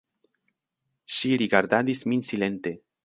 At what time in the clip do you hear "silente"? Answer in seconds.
2.31-2.75